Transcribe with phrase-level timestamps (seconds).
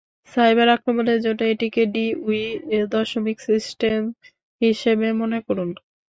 [0.31, 2.43] Cyber আক্রমণের জন্য এটিকে ডিউই
[2.93, 3.99] দশমিক সিস্টেম
[4.61, 5.69] হিসাবে মনে করুন।